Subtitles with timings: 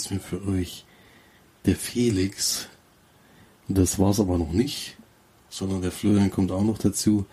[0.00, 0.84] diesmal für euch
[1.66, 2.68] der Felix.
[3.68, 4.96] Das war's aber noch nicht,
[5.48, 7.26] sondern der Florian kommt auch noch dazu.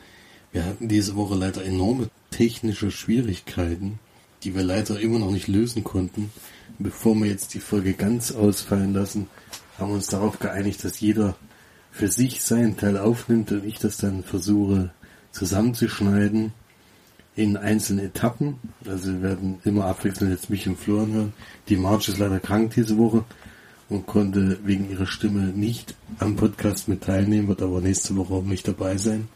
[0.51, 3.99] Wir hatten diese Woche leider enorme technische Schwierigkeiten,
[4.43, 6.31] die wir leider immer noch nicht lösen konnten.
[6.77, 9.27] Bevor wir jetzt die Folge ganz ausfallen lassen,
[9.77, 11.35] haben wir uns darauf geeinigt, dass jeder
[11.91, 14.91] für sich seinen Teil aufnimmt und ich das dann versuche
[15.31, 16.51] zusammenzuschneiden
[17.37, 18.55] in einzelnen Etappen.
[18.85, 21.33] Also wir werden immer abwechselnd jetzt mich und Florian hören.
[21.69, 23.23] Die Marge ist leider krank diese Woche
[23.89, 28.43] und konnte wegen ihrer Stimme nicht am Podcast mit teilnehmen, wird aber nächste Woche auch
[28.43, 29.29] nicht dabei sein.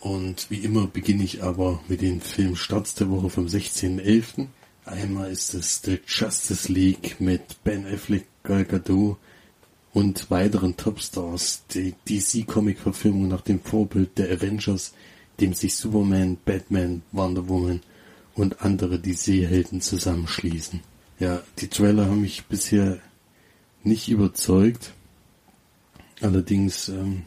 [0.00, 4.46] Und wie immer beginne ich aber mit den Filmstarts der Woche vom 16.11.
[4.84, 9.16] Einmal ist es The Justice League mit Ben Affleck, Gal Gadot
[9.94, 11.64] und weiteren Topstars.
[11.74, 14.92] Die DC-Comic-Verfilmung nach dem Vorbild der Avengers,
[15.40, 17.80] dem sich Superman, Batman, Wonder Woman
[18.34, 20.80] und andere DC-Helden zusammenschließen.
[21.18, 22.98] Ja, die Trailer haben mich bisher
[23.82, 24.92] nicht überzeugt.
[26.20, 27.22] Allerdings ähm,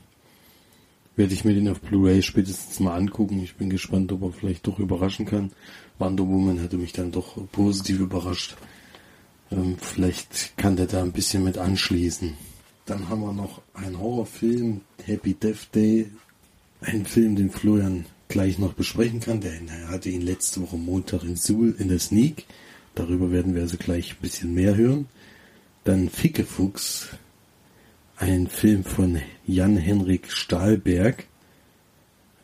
[1.16, 3.42] werde ich mir den auf Blu-ray spätestens mal angucken.
[3.44, 5.52] Ich bin gespannt, ob er vielleicht doch überraschen kann.
[5.98, 8.56] Wonder Woman hatte mich dann doch positiv überrascht.
[9.52, 12.36] Ähm, vielleicht kann der da ein bisschen mit anschließen.
[12.86, 16.10] Dann haben wir noch einen Horrorfilm, Happy Death Day.
[16.82, 19.42] Ein Film, den Florian gleich noch besprechen kann.
[19.42, 19.52] Der,
[19.90, 22.46] hatte ihn letzte Woche Montag in Suhl in der Sneak.
[22.96, 25.08] Darüber werden wir also gleich ein bisschen mehr hören.
[25.84, 27.10] Dann Fickefuchs,
[28.16, 31.26] ein Film von Jan-Henrik Stahlberg,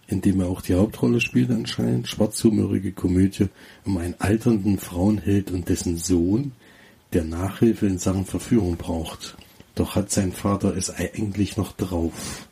[0.08, 2.08] in dem er auch die Hauptrolle spielt anscheinend.
[2.08, 3.48] Schwarzhumorige Komödie
[3.86, 6.52] um einen alternden Frauenheld und dessen Sohn,
[7.14, 9.38] der Nachhilfe in Sachen Verführung braucht.
[9.76, 12.48] Doch hat sein Vater es eigentlich noch drauf.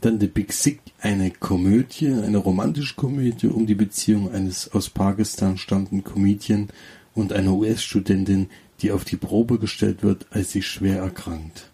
[0.00, 5.58] Dann The Big Sick, eine Komödie, eine romantische Komödie um die Beziehung eines aus Pakistan
[5.58, 6.68] stammenden Comedian
[7.14, 8.48] und einer US-Studentin,
[8.80, 11.68] die auf die Probe gestellt wird, als sie schwer erkrankt.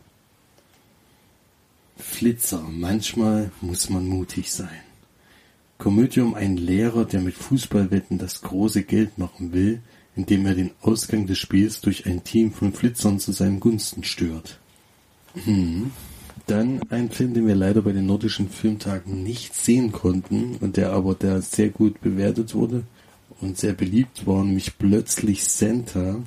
[1.97, 4.81] Flitzer, manchmal muss man mutig sein.
[5.77, 9.83] Komödie um einen Lehrer, der mit Fußballwetten das große Geld machen will,
[10.17, 14.61] indem er den Ausgang des Spiels durch ein Team von Flitzern zu seinen Gunsten stört.
[15.45, 15.91] Hm.
[16.47, 20.93] Dann ein Film, den wir leider bei den nordischen Filmtagen nicht sehen konnten und der
[20.93, 22.83] aber der sehr gut bewertet wurde
[23.41, 26.23] und sehr beliebt war, nämlich plötzlich Santa,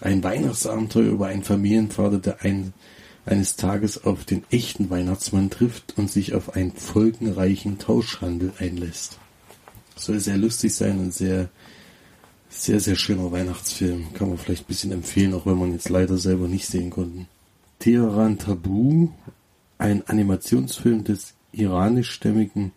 [0.00, 2.72] ein Weihnachtsabenteuer über einen Familienvater, der ein,
[3.26, 9.18] eines Tages auf den echten Weihnachtsmann trifft und sich auf einen folgenreichen Tauschhandel einlässt.
[9.94, 11.48] Soll sehr lustig sein und sehr,
[12.48, 14.12] sehr, sehr schöner Weihnachtsfilm.
[14.14, 17.28] Kann man vielleicht ein bisschen empfehlen, auch wenn man jetzt leider selber nicht sehen konnten.
[17.78, 19.10] Teheran Tabu,
[19.78, 22.72] ein Animationsfilm des iranischstämmigen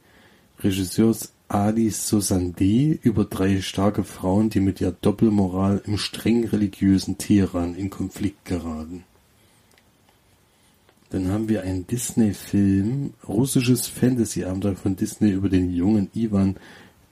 [0.59, 7.75] Regisseurs Ali Sosandeh über drei starke Frauen, die mit ihrer Doppelmoral im streng religiösen Teheran
[7.75, 9.03] in Konflikt geraten.
[11.09, 16.57] Dann haben wir einen Disney-Film, russisches Fantasy-Abenteuer von Disney über den jungen Ivan,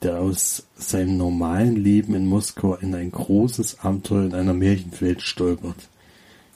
[0.02, 5.88] der aus seinem normalen Leben in Moskau in ein großes Abenteuer in einer Märchenwelt stolpert.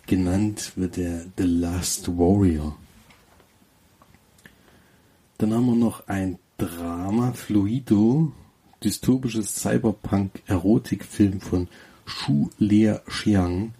[0.06, 2.75] Genannt wird er The Last Warrior.
[5.39, 8.33] Dann haben wir noch ein Drama Fluido,
[8.83, 11.69] dystopisches Cyberpunk-Erotikfilm von
[12.05, 13.73] Shu Lea Xiang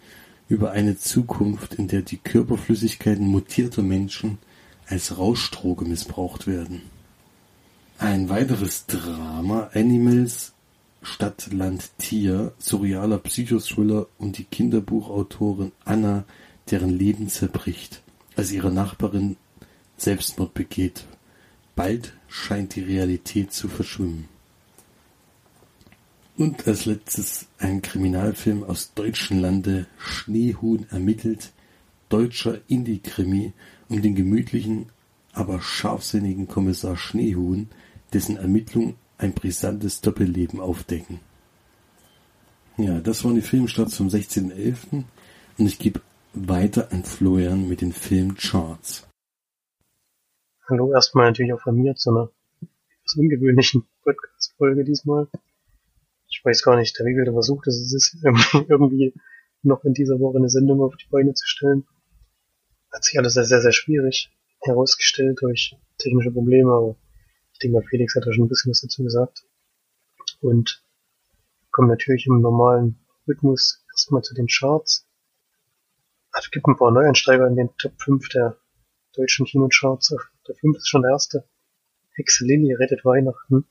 [0.47, 4.37] über eine Zukunft, in der die Körperflüssigkeiten mutierter Menschen
[4.87, 6.83] als Rauschdroge missbraucht werden.
[7.97, 10.53] Ein weiteres Drama, Animals
[11.01, 16.23] Stadt, Land, Tier, surrealer Psychothriller um die Kinderbuchautorin Anna,
[16.71, 18.01] deren Leben zerbricht,
[18.38, 19.35] als ihre Nachbarin
[19.97, 21.03] Selbstmord begeht.
[21.79, 24.27] Bald scheint die Realität zu verschwimmen.
[26.35, 31.53] Und als letztes ein Kriminalfilm aus deutschen Lande, Schneehuhn ermittelt,
[32.09, 33.53] deutscher Indie-Krimi
[33.87, 34.87] um den gemütlichen,
[35.31, 37.69] aber scharfsinnigen Kommissar Schneehuhn,
[38.11, 41.21] dessen Ermittlungen ein brisantes Doppelleben aufdecken.
[42.75, 45.05] Ja, das waren die Filmstarts vom 16.11.
[45.57, 46.01] und ich gebe
[46.33, 49.08] weiter an Florian mit den Filmcharts.
[50.69, 52.30] Hallo erstmal natürlich auch von mir zu einer
[52.92, 55.27] etwas ungewöhnlichen Podcast-Folge diesmal.
[56.27, 58.16] Ich weiß gar nicht, der wievielte Versuch das ist,
[58.68, 59.16] irgendwie
[59.63, 61.88] noch in dieser Woche eine Sendung auf die Beine zu stellen.
[62.94, 64.30] Hat sich alles sehr, sehr, sehr schwierig
[64.62, 66.95] herausgestellt durch technische Probleme, aber
[67.54, 69.48] ich denke mal, Felix hat da schon ein bisschen was dazu gesagt.
[70.39, 70.83] Und
[71.72, 75.07] kommen natürlich im normalen Rhythmus erstmal zu den Charts.
[76.38, 78.56] Es gibt ein paar Neueinsteiger in den Top 5 der
[79.15, 80.13] deutschen Kinocharts.
[80.50, 81.44] Der 5 ist schon der erste.
[82.16, 83.68] Hexe Lilly rettet Weihnachten.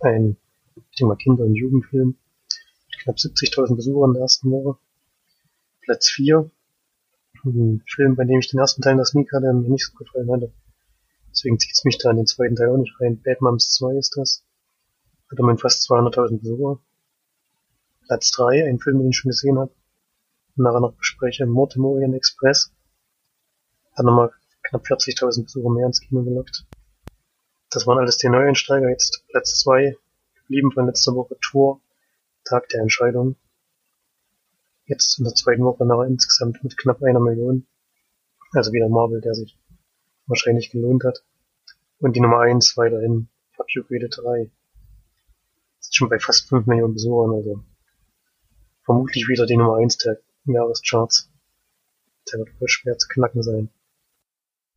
[0.00, 0.36] Ein,
[0.76, 2.08] ich denke mal, Kinder- und Jugendfilm.
[2.08, 4.78] Mit knapp 70.000 Besucher in der ersten Woche.
[5.80, 6.50] Platz 4.
[7.46, 10.30] Ein Film, bei dem ich den ersten Teil der Sneak hatte, mir nicht so gefallen
[10.30, 10.52] hatte.
[11.30, 13.22] Deswegen zieht es mich da in den zweiten Teil auch nicht rein.
[13.22, 14.44] Bad Moms 2 ist das.
[15.30, 16.78] Hat immerhin fast 200.000 Besucher.
[18.06, 19.74] Platz 3, ein Film, den ich schon gesehen habe.
[20.56, 21.46] Nachher noch bespreche.
[21.46, 21.74] Mord
[22.12, 22.70] Express.
[23.96, 24.30] Hat nochmal
[24.74, 26.66] knapp 40.000 Besucher mehr ins Kino gelockt.
[27.70, 28.88] Das waren alles die Neueinsteiger.
[28.88, 29.96] Jetzt Platz 2,
[30.34, 31.80] geblieben von letzter Woche Tour.
[32.44, 33.36] Tag der Entscheidung.
[34.86, 37.66] Jetzt in der zweiten Woche nachher insgesamt mit knapp einer Million.
[38.52, 39.56] Also wieder Marvel, der sich
[40.26, 41.24] wahrscheinlich gelohnt hat.
[42.00, 44.50] Und die Nummer 1 weiterhin Goethe 3.
[45.80, 47.64] Ist schon bei fast 5 Millionen Besuchern, also
[48.84, 51.30] vermutlich wieder die Nummer 1 der Jahrescharts.
[52.30, 53.70] Der wird wohl schwer zu knacken sein.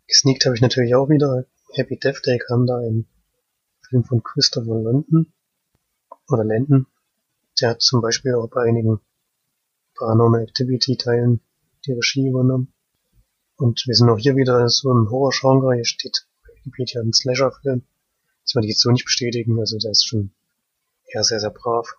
[0.07, 1.45] Gesneakt habe ich natürlich auch wieder.
[1.73, 3.07] Happy Death Day kam da ein
[3.89, 5.33] Film von Christopher London.
[6.29, 6.87] Oder Landon.
[7.59, 9.01] Der hat zum Beispiel auch bei einigen
[9.95, 11.41] Paranormal Activity Teilen
[11.85, 12.73] die Regie übernommen.
[13.57, 15.75] Und wir sind auch hier wieder so im Horror-Genre.
[15.75, 17.83] Hier steht bei Wikipedia ein Slasher-Film.
[18.43, 19.59] Das würde ich jetzt so nicht bestätigen.
[19.59, 20.31] Also der ist schon
[21.05, 21.95] eher sehr, sehr brav.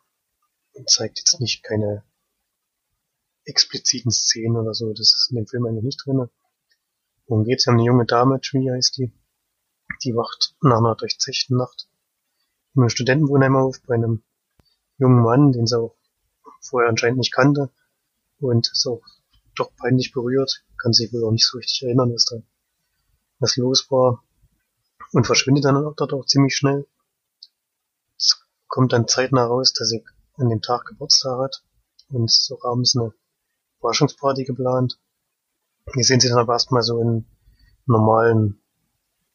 [0.72, 2.04] Und zeigt jetzt nicht keine
[3.44, 4.90] expliziten Szenen oder so.
[4.93, 6.28] Das ist in dem Film eigentlich nicht drin.
[7.28, 7.66] Worum geht's?
[7.66, 9.12] Wir haben eine junge Dame, Tree heißt die.
[10.02, 11.88] Die wacht nach einer durchzechten Nacht
[12.75, 14.22] in einem Studentenwohnheim auf bei einem
[14.98, 15.94] jungen Mann, den sie auch
[16.60, 17.70] vorher anscheinend nicht kannte.
[18.40, 19.02] Und ist auch
[19.56, 20.64] doch peinlich berührt.
[20.80, 22.36] Kann sich wohl auch nicht so richtig erinnern, was da
[23.40, 24.22] was los war.
[25.12, 26.86] Und verschwindet dann dort auch ziemlich schnell.
[28.16, 30.04] Es kommt dann zeitnah raus, dass sie
[30.36, 31.62] an dem Tag Geburtstag hat.
[32.10, 33.12] Und so abends eine
[33.80, 34.98] Überraschungsparty geplant.
[35.94, 37.26] Hier sehen Sie dann aber erstmal so einen
[37.87, 38.61] normalen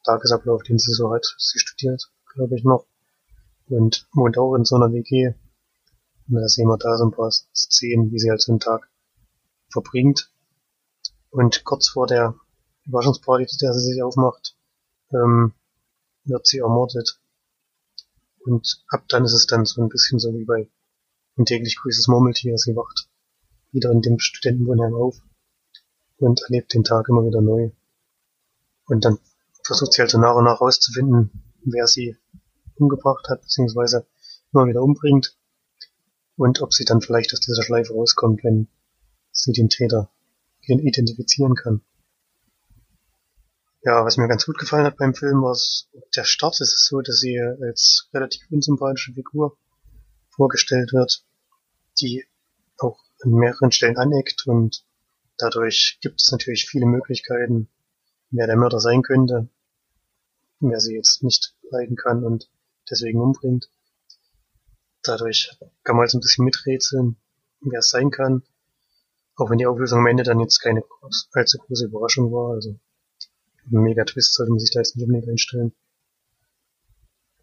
[0.04, 1.26] Tagesablauf, den sie so hat.
[1.38, 2.86] Sie studiert, glaube ich, noch.
[3.70, 5.34] Und wohnt auch in so einer WG.
[6.28, 8.90] Und da sehen wir da so ein paar Szenen, wie sie halt so einen Tag
[9.72, 10.32] verbringt.
[11.32, 12.36] Und kurz vor der
[12.86, 14.56] Überraschungsparty, zu der sie sich aufmacht,
[15.12, 15.54] ähm,
[16.26, 17.20] wird sie ermordet.
[18.46, 20.70] Und ab dann ist es dann so ein bisschen so wie bei
[21.38, 22.58] ein täglich grüßes Murmeltier.
[22.58, 23.10] Sie wacht
[23.72, 25.20] wieder in dem Studentenwohnheim auf
[26.24, 27.72] und erlebt den Tag immer wieder neu.
[28.86, 29.20] Und dann
[29.64, 32.18] versucht sie halt so nach und nach rauszufinden, wer sie
[32.76, 34.06] umgebracht hat, beziehungsweise
[34.52, 35.38] immer wieder umbringt.
[36.36, 38.68] Und ob sie dann vielleicht aus dieser Schleife rauskommt, wenn
[39.32, 40.10] sie den Täter
[40.62, 41.82] identifizieren kann.
[43.84, 45.58] Ja, was mir ganz gut gefallen hat beim Film, war
[46.16, 46.60] der Start.
[46.62, 49.58] Es ist so, dass sie als relativ unsympathische Figur
[50.30, 51.26] vorgestellt wird,
[52.00, 52.26] die
[52.78, 54.86] auch an mehreren Stellen aneckt und
[55.38, 57.70] dadurch gibt es natürlich viele Möglichkeiten,
[58.32, 59.50] wer der Mörder sein könnte,
[60.60, 62.50] wer sie jetzt nicht leiden kann und
[62.90, 63.70] deswegen umbringt.
[65.04, 67.18] Dadurch kann man so ein bisschen miträtseln,
[67.62, 68.44] wer es sein kann.
[69.36, 70.84] Auch wenn die Auflösung am Ende dann jetzt keine
[71.34, 72.54] allzu große Überraschung war.
[72.54, 72.80] Also
[73.66, 75.74] mega Twist sollte man sich da jetzt nicht unbedingt einstellen.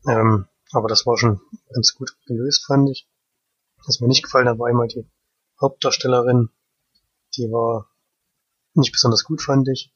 [0.07, 1.41] Ähm, aber das war schon
[1.73, 3.09] ganz gut gelöst, fand ich.
[3.87, 5.07] Was mir nicht gefallen hat, war einmal die
[5.61, 6.51] Hauptdarstellerin.
[7.41, 7.89] Die war
[8.75, 9.95] nicht besonders gut, fand ich.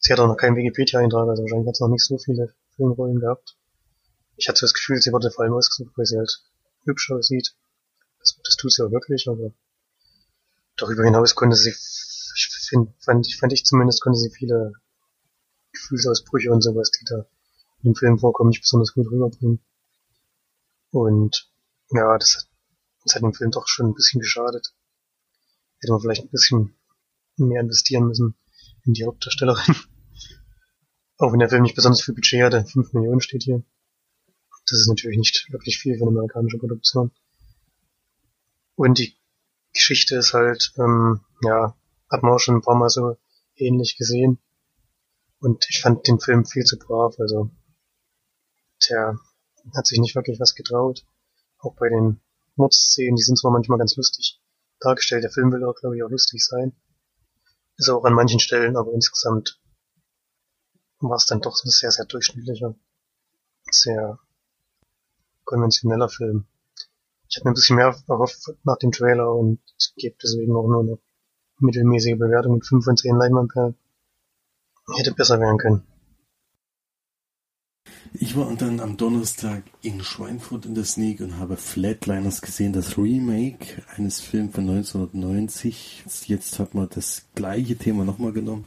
[0.00, 3.20] Sie hat auch noch keinen Wikipedia-Eintrag, also wahrscheinlich hat sie noch nicht so viele Filmrollen
[3.20, 3.56] gehabt.
[4.36, 6.42] Ich hatte das Gefühl, sie wurde vor allem ausgesucht, weil sie halt
[6.84, 7.54] hübsch aussieht.
[8.18, 9.52] Das, das tut sie auch wirklich, aber
[10.76, 14.72] darüber hinaus konnte sie, ich find, fand, ich, fand ich zumindest, konnte sie viele
[15.72, 17.18] Gefühlsausbrüche und sowas, die da
[17.82, 19.60] in dem Film vorkommen, nicht besonders gut rüberbringen.
[20.90, 21.52] Und
[21.90, 22.48] ja, das,
[23.04, 24.74] das hat dem Film doch schon ein bisschen geschadet.
[25.80, 26.74] Hätte man vielleicht ein bisschen
[27.36, 28.34] mehr investieren müssen
[28.84, 29.76] in die Hauptdarstellerin.
[31.18, 33.62] Auch wenn der Film nicht besonders viel Budget hatte, 5 Millionen steht hier.
[34.68, 37.10] Das ist natürlich nicht wirklich viel für eine amerikanische Produktion.
[38.74, 39.16] Und die
[39.72, 41.76] Geschichte ist halt, ähm, ja,
[42.10, 43.16] hat man auch schon ein paar Mal so
[43.56, 44.38] ähnlich gesehen.
[45.40, 47.50] Und ich fand den Film viel zu brav, also
[48.88, 49.18] der
[49.76, 51.04] hat sich nicht wirklich was getraut.
[51.58, 52.20] Auch bei den
[52.56, 54.40] Mordszenen, die sind zwar manchmal ganz lustig
[54.80, 56.72] dargestellt, der Film will auch, glaube ich, auch lustig sein.
[57.76, 59.60] Ist auch an manchen Stellen, aber insgesamt
[61.00, 62.74] war es dann doch ein sehr, sehr durchschnittlicher,
[63.70, 64.18] sehr
[65.44, 66.46] konventioneller Film.
[67.28, 69.60] Ich hatte mir ein bisschen mehr erhofft nach dem Trailer und
[69.96, 70.98] gebe deswegen auch nur eine
[71.60, 73.76] mittelmäßige Bewertung mit 5 von 10 Leinwandperlen.
[74.96, 75.86] Hätte besser werden können.
[78.12, 82.96] Ich war dann am Donnerstag in Schweinfurt in der Sneak und habe Flatliners gesehen, das
[82.96, 86.04] Remake eines Films von 1990.
[86.26, 88.66] Jetzt hat man das gleiche Thema nochmal genommen,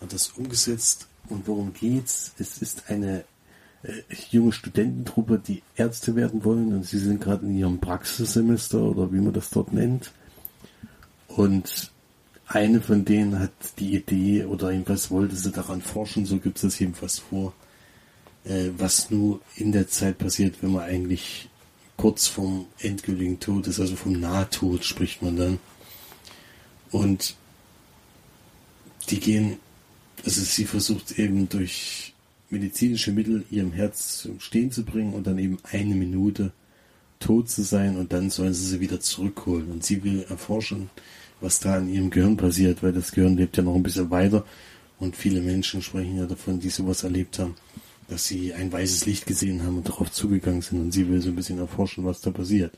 [0.00, 1.08] hat das umgesetzt.
[1.28, 2.32] Und worum geht's?
[2.38, 3.24] Es ist eine
[3.82, 3.92] äh,
[4.30, 9.20] junge Studententruppe, die Ärzte werden wollen und sie sind gerade in ihrem Praxissemester oder wie
[9.20, 10.12] man das dort nennt.
[11.28, 11.92] Und
[12.46, 16.62] eine von denen hat die Idee oder irgendwas wollte sie daran forschen, so gibt es
[16.62, 17.52] das jedenfalls vor,
[18.44, 21.48] äh, was nur in der Zeit passiert, wenn man eigentlich
[21.96, 25.58] kurz vom endgültigen Tod ist, also vom Nahtod spricht man dann.
[26.90, 27.36] Und
[29.10, 29.56] die gehen,
[30.24, 32.14] also sie versucht eben durch
[32.48, 36.52] medizinische Mittel ihrem Herz zum Stehen zu bringen und dann eben eine Minute
[37.20, 39.70] tot zu sein und dann sollen sie sie wieder zurückholen.
[39.70, 40.90] Und sie will erforschen,
[41.40, 44.44] was da in ihrem Gehirn passiert, weil das Gehirn lebt ja noch ein bisschen weiter
[44.98, 47.54] und viele Menschen sprechen ja davon, die sowas erlebt haben,
[48.10, 51.28] dass sie ein weißes Licht gesehen haben und darauf zugegangen sind und sie will so
[51.28, 52.76] ein bisschen erforschen, was da passiert.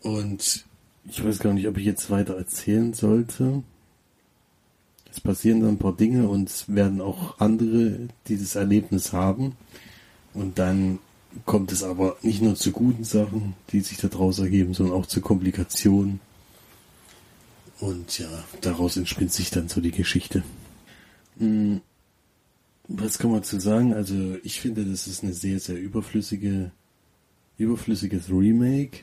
[0.00, 0.64] Und
[1.08, 3.62] ich weiß gar nicht, ob ich jetzt weiter erzählen sollte.
[5.08, 9.56] Es passieren dann ein paar Dinge und es werden auch andere dieses Erlebnis haben.
[10.34, 10.98] Und dann
[11.46, 15.20] kommt es aber nicht nur zu guten Sachen, die sich daraus ergeben, sondern auch zu
[15.20, 16.20] Komplikationen.
[17.78, 18.28] Und ja,
[18.62, 20.42] daraus entspinnt sich dann so die Geschichte.
[21.38, 21.82] Hm,
[22.88, 23.94] was kann man zu sagen?
[23.94, 26.72] Also ich finde, das ist eine sehr, sehr überflüssige,
[27.58, 29.00] überflüssiges Remake.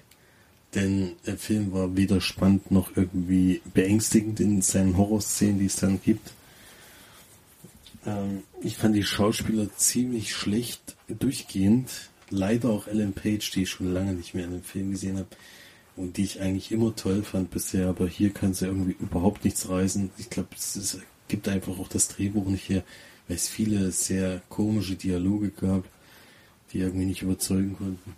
[0.76, 6.00] Denn der Film war weder spannend noch irgendwie beängstigend in seinen Horrorszenen, die es dann
[6.02, 6.32] gibt.
[8.06, 11.90] Ähm, ich fand die Schauspieler ziemlich schlecht durchgehend.
[12.30, 15.30] Leider auch Ellen Page, die ich schon lange nicht mehr in einem Film gesehen habe
[15.96, 19.68] und die ich eigentlich immer toll fand bisher, aber hier kann sie irgendwie überhaupt nichts
[19.68, 20.12] reißen.
[20.20, 22.84] Ich glaube, es gibt einfach auch das Drehbuch nicht her,
[23.30, 25.86] es viele sehr komische Dialoge gab,
[26.74, 28.16] die irgendwie nicht überzeugen konnten.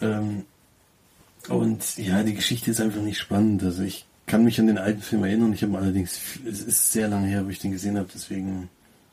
[0.00, 0.44] Ähm,
[1.48, 3.62] und ja, die Geschichte ist einfach nicht spannend.
[3.62, 5.52] Also ich kann mich an den alten Film erinnern.
[5.52, 8.68] Ich habe allerdings, es ist sehr lange her, wo ich den gesehen habe, deswegen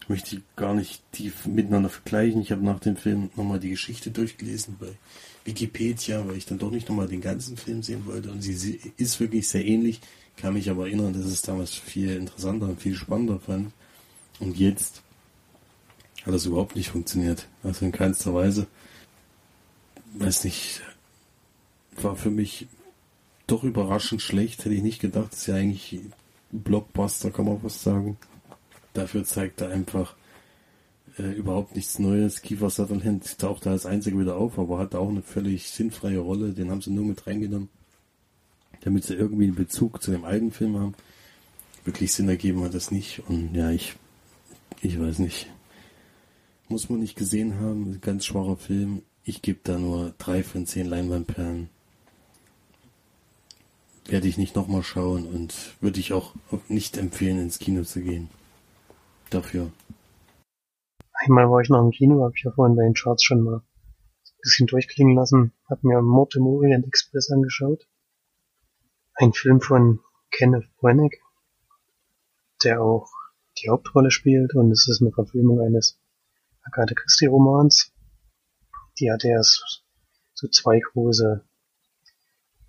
[0.07, 2.41] möchte ich gar nicht tief miteinander vergleichen.
[2.41, 4.89] Ich habe nach dem Film nochmal die Geschichte durchgelesen bei
[5.45, 8.31] Wikipedia, weil ich dann doch nicht nochmal den ganzen Film sehen wollte.
[8.31, 10.01] Und sie ist wirklich sehr ähnlich.
[10.35, 13.71] Kann mich aber erinnern, dass es damals viel interessanter und viel spannender fand.
[14.39, 15.01] Und jetzt
[16.25, 17.47] hat das überhaupt nicht funktioniert.
[17.63, 18.67] Also in keinster Weise.
[20.15, 20.81] Weiß nicht,
[22.01, 22.67] war für mich
[23.47, 24.59] doch überraschend schlecht.
[24.59, 25.31] Hätte ich nicht gedacht.
[25.31, 25.99] Das ist ja eigentlich
[26.51, 28.17] Blockbuster, kann man was sagen.
[28.93, 30.15] Dafür zeigt er einfach
[31.17, 32.41] äh, überhaupt nichts Neues.
[32.41, 36.53] Kiefer Sutherland taucht da als einziger wieder auf, aber hat auch eine völlig sinnfreie Rolle.
[36.53, 37.69] Den haben sie nur mit reingenommen,
[38.81, 40.93] damit sie irgendwie einen Bezug zu dem alten Film haben.
[41.85, 43.23] Wirklich Sinn ergeben hat das nicht.
[43.27, 43.95] Und ja, ich,
[44.83, 45.49] ich weiß nicht.
[46.69, 47.99] Muss man nicht gesehen haben.
[48.01, 49.01] Ganz schwacher Film.
[49.23, 51.69] Ich gebe da nur drei von zehn Leinwandperlen
[54.05, 56.33] werde ich nicht nochmal schauen und würde ich auch
[56.67, 58.29] nicht empfehlen, ins Kino zu gehen.
[59.29, 59.71] Dafür.
[61.13, 63.57] Einmal war ich noch im Kino, habe ich ja vorhin bei den Charts schon mal
[63.57, 67.87] ein bisschen durchklingen lassen, habe mir Mord im Orient Express angeschaut.
[69.15, 69.99] Ein Film von
[70.31, 71.17] Kenneth Branagh,
[72.63, 73.09] der auch
[73.61, 75.99] die Hauptrolle spielt und es ist eine Verfilmung eines
[76.63, 77.91] Agatha Christie Romans.
[78.99, 79.83] Die hat erst
[80.33, 81.43] so zwei große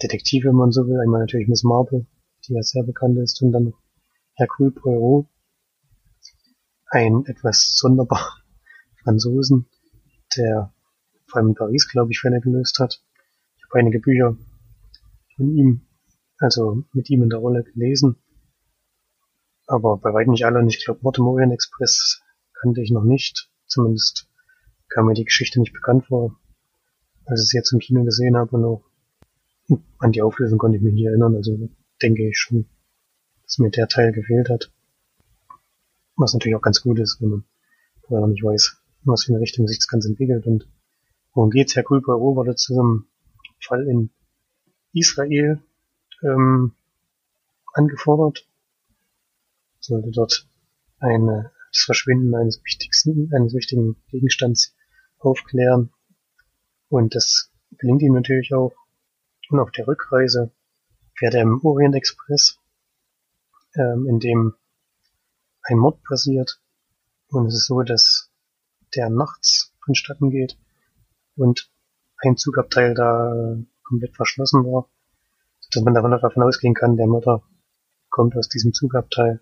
[0.03, 1.01] Detektive, wenn man so will.
[1.01, 2.07] Einmal natürlich Miss Marple,
[2.47, 3.75] die ja sehr bekannt ist, und dann
[4.35, 5.29] Hercule Poirot,
[6.87, 8.39] ein etwas sonderbar
[9.03, 9.67] Franzosen,
[10.37, 10.73] der
[11.27, 13.03] vor allem in Paris, glaube ich, Fälle gelöst hat.
[13.57, 14.37] Ich habe einige Bücher
[15.37, 15.87] von ihm,
[16.39, 18.17] also mit ihm in der Rolle gelesen,
[19.67, 20.59] aber bei weitem nicht alle.
[20.59, 22.23] Und ich glaube, Mortemorian Express
[22.61, 23.49] kannte ich noch nicht.
[23.67, 24.29] Zumindest
[24.89, 26.39] kam mir die Geschichte nicht bekannt vor,
[27.27, 28.85] als ich sie jetzt im Kino gesehen habe und auch
[29.99, 31.71] an die Auflösung konnte ich mich nicht erinnern, also
[32.03, 32.67] denke ich schon,
[33.45, 34.71] dass mir der Teil gefehlt hat.
[36.17, 37.45] Was natürlich auch ganz gut ist, wenn man
[38.03, 40.69] vorher noch nicht weiß, was für eine Richtung sich das Ganze entwickelt und
[41.33, 41.75] worum geht's.
[41.75, 43.07] Herr Kulpa wurde zu einem
[43.61, 44.11] Fall in
[44.93, 45.61] Israel
[46.23, 46.73] ähm,
[47.73, 48.47] angefordert,
[49.87, 50.47] sollte dort
[50.99, 54.75] eine, das Verschwinden eines wichtigsten, eines wichtigen Gegenstands
[55.19, 55.93] aufklären.
[56.89, 58.73] Und das gelingt ihm natürlich auch.
[59.51, 60.53] Und auf der Rückreise
[61.17, 62.59] fährt er im Orient Express,
[63.75, 64.55] ähm, in dem
[65.63, 66.61] ein Mord passiert.
[67.29, 68.31] Und es ist so, dass
[68.95, 70.57] der nachts vonstatten geht
[71.37, 71.71] und
[72.19, 74.89] ein Zugabteil da komplett verschlossen war,
[75.73, 77.43] dass man davon ausgehen kann, der Mörder
[78.09, 79.41] kommt aus diesem Zugabteil,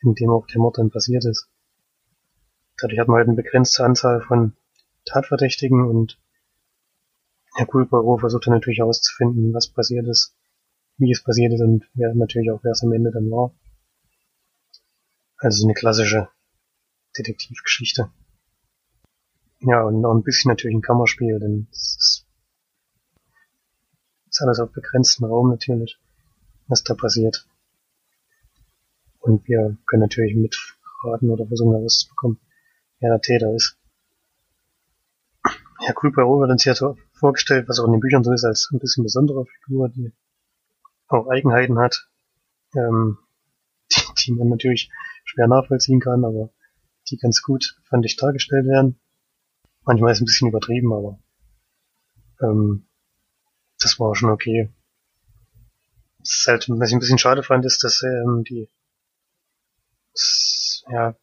[0.00, 1.48] in dem auch der Mord dann passiert ist.
[2.78, 4.56] Dadurch hat man halt eine begrenzte Anzahl von
[5.04, 6.20] Tatverdächtigen und
[7.56, 10.36] Herr Kulpero versucht dann natürlich herauszufinden, was passiert ist,
[10.96, 13.52] wie es passiert ist und wer natürlich auch wer es am Ende dann war.
[15.38, 16.28] Also eine klassische
[17.16, 18.10] Detektivgeschichte.
[19.60, 22.26] Ja, und noch ein bisschen natürlich ein Kammerspiel, denn es ist,
[24.30, 25.98] ist alles auf begrenztem Raum natürlich.
[26.68, 27.47] was da passiert.
[29.28, 32.40] Und wir können natürlich mitraten oder versuchen herauszubekommen,
[32.98, 33.76] wer der Täter ist.
[35.80, 38.70] Herr Kulpero wird uns hier so vorgestellt, was auch in den Büchern so ist, als
[38.72, 40.14] ein bisschen besondere Figur, die
[41.08, 42.08] auch Eigenheiten hat,
[42.74, 43.18] ähm,
[43.92, 44.90] die, die man natürlich
[45.24, 46.48] schwer nachvollziehen kann, aber
[47.10, 48.98] die ganz gut, fand ich, dargestellt werden.
[49.84, 51.18] Manchmal ist es ein bisschen übertrieben, aber
[52.40, 52.86] ähm,
[53.78, 54.72] das war schon okay.
[56.22, 58.70] Ist halt, was ich ein bisschen schade fand, ist, dass ähm, die
[60.90, 61.14] ja,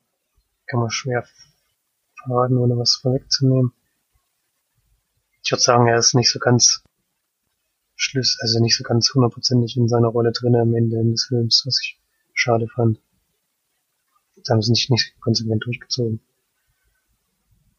[0.67, 1.27] kann man schwer
[2.23, 3.73] verraten, ohne was vorwegzunehmen.
[5.43, 6.83] Ich würde sagen, er ist nicht so ganz
[7.95, 11.79] Schluss, also nicht so ganz hundertprozentig in seiner Rolle drin am Ende des Films, was
[11.81, 11.99] ich
[12.33, 12.99] schade fand.
[14.43, 16.19] Da haben sie nicht, nicht konsequent durchgezogen.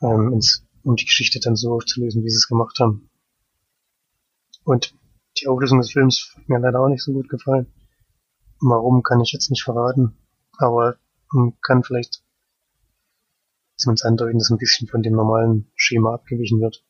[0.01, 3.11] Ähm, ins, um die Geschichte dann so aufzulösen, wie sie es gemacht haben.
[4.65, 4.95] Und
[5.39, 7.67] die Auflösung des Films hat mir leider auch nicht so gut gefallen.
[8.61, 10.17] Warum kann ich jetzt nicht verraten,
[10.57, 10.97] aber
[11.33, 12.23] man kann vielleicht
[13.77, 16.85] zumindest andeuten, dass ein bisschen von dem normalen Schema abgewichen wird,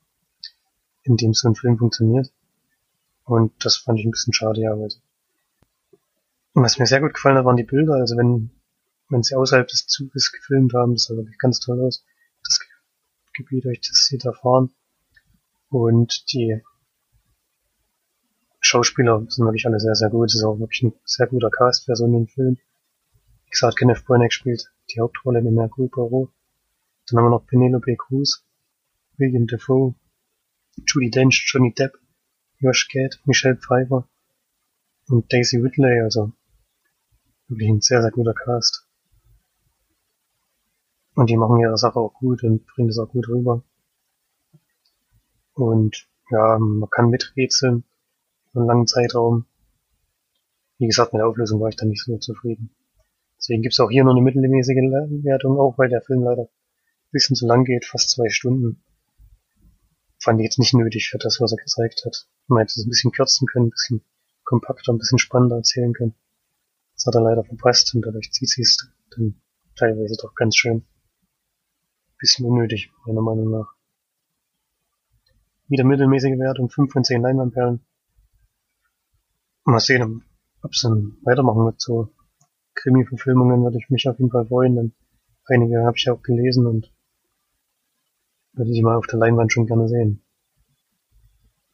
[1.02, 2.32] in dem so ein Film funktioniert.
[3.24, 4.88] Und das fand ich ein bisschen schade, ja, weil
[6.54, 7.94] was mir sehr gut gefallen hat, waren die Bilder.
[7.94, 8.50] Also wenn,
[9.10, 12.04] wenn sie außerhalb des Zuges gefilmt haben, das sah wirklich ganz toll aus.
[12.44, 12.60] Das
[13.34, 14.72] Gebiet, durch das sie da fahren.
[15.68, 16.62] Und die
[18.60, 20.30] Schauspieler sind wirklich alle sehr, sehr gut.
[20.30, 22.58] Es ist auch wirklich ein sehr guter Cast für so einen Film.
[23.46, 26.30] Wie gesagt, Kenneth Branagh spielt die Hauptrolle in Hercule Poirot.
[27.06, 28.44] Dann haben wir noch Penelope Cruz,
[29.16, 29.94] William Defoe,
[30.84, 31.98] Judy Dench, Johnny Depp,
[32.58, 34.08] Josh Gad, Michelle Pfeiffer
[35.08, 36.32] und Daisy Whitley, also
[37.48, 38.86] wirklich ein sehr, sehr guter Cast.
[41.14, 43.62] Und die machen ihre Sache auch gut und bringen das auch gut rüber.
[45.54, 47.84] Und ja, man kann miträtseln
[48.52, 49.46] für einen langen Zeitraum.
[50.78, 52.70] Wie gesagt, mit der Auflösung war ich da nicht so zufrieden.
[53.38, 54.76] Deswegen gibt's auch hier nur eine mittelmäßige
[55.24, 58.82] Wertung, auch weil der Film leider ein bisschen zu lang geht, fast zwei Stunden.
[60.20, 62.28] Fand ich jetzt nicht nötig für das, was er gezeigt hat.
[62.46, 64.04] Man hätte es ein bisschen kürzen können, ein bisschen
[64.44, 66.14] kompakter, ein bisschen spannender erzählen können.
[66.94, 69.40] Das hat er leider verpasst und dadurch zieht sich es dann
[69.76, 70.86] teilweise doch ganz schön.
[72.18, 73.74] Bisschen unnötig, meiner Meinung nach.
[75.68, 77.84] Wieder mittelmäßige Wertung, 5 von 10 Leinwandperlen.
[79.64, 80.24] Mal sehen,
[80.62, 80.88] ob sie
[81.22, 82.15] weitermachen mit so
[82.76, 84.92] Krimi-Verfilmungen, würde ich mich auf jeden Fall freuen, denn
[85.46, 86.92] einige habe ich auch gelesen und
[88.52, 90.22] würde ich mal auf der Leinwand schon gerne sehen.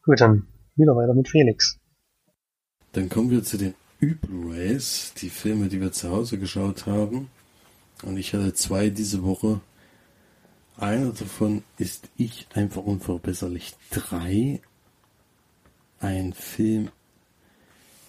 [0.04, 1.78] Gut, dann wieder weiter mit Felix.
[2.92, 7.28] Dann kommen wir zu den Übel-Rays, die Filme, die wir zu Hause geschaut haben.
[8.02, 9.60] Und ich hatte zwei diese Woche.
[10.76, 14.60] Einer davon ist Ich einfach unverbesserlich 3.
[16.00, 16.90] Ein Film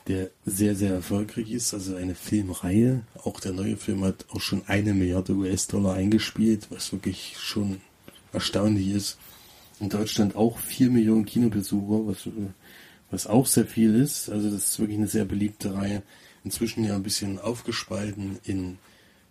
[0.08, 3.02] der sehr, sehr erfolgreich ist, also eine Filmreihe.
[3.24, 7.82] Auch der neue Film hat auch schon eine Milliarde US-Dollar eingespielt, was wirklich schon
[8.34, 9.18] erstaunlich ist.
[9.80, 12.30] In Deutschland auch vier Millionen Kinobesucher, was,
[13.12, 14.30] was auch sehr viel ist.
[14.30, 16.04] Also das ist wirklich eine sehr beliebte Reihe.
[16.44, 18.78] Inzwischen ja ein bisschen aufgespalten in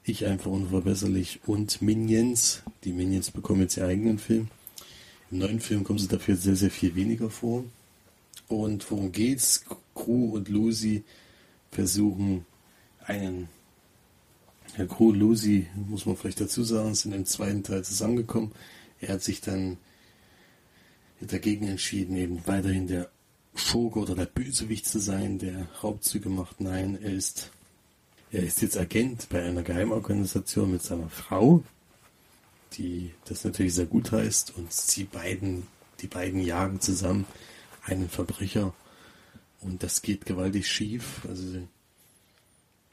[0.05, 2.63] Ich einfach unverbesserlich und Minions.
[2.85, 4.49] Die Minions bekommen jetzt ihren eigenen Film.
[5.31, 7.65] Im neuen Film kommen sie dafür sehr, sehr viel weniger vor.
[8.61, 9.65] Und worum geht's?
[9.95, 11.05] Crew und Lucy
[11.71, 12.47] versuchen
[13.05, 13.49] einen,
[14.77, 18.53] ja, Crew und Lucy, muss man vielleicht dazu sagen, sind im zweiten Teil zusammengekommen.
[19.01, 19.79] Er hat sich dann
[21.21, 23.11] dagegen entschieden, eben weiterhin der
[23.55, 26.61] Schurke oder der Bösewicht zu sein, der Raubzüge macht.
[26.61, 27.51] Nein, er ist,
[28.31, 31.63] er ist jetzt Agent bei einer Geheimorganisation mit seiner Frau,
[32.75, 35.67] die das natürlich sehr gut heißt und sie beiden,
[36.01, 37.27] die beiden jagen zusammen
[37.85, 38.75] einen Verbrecher
[39.61, 41.23] und das geht gewaltig schief.
[41.29, 41.69] Also sie,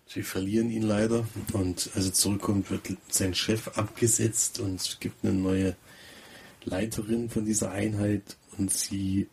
[0.08, 5.23] sie verlieren ihn leider und als er zurückkommt, wird sein Chef abgesetzt und es gibt
[5.23, 5.75] eine neue
[6.65, 9.28] Leiterin von dieser Einheit und sie